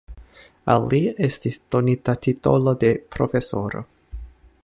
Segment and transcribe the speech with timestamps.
[0.75, 3.85] Al li estis donita titolo de profesoro.